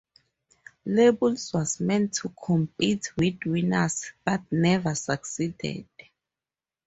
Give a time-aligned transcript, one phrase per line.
[0.87, 5.85] Labels was meant to compete with Winners, but never succeeded.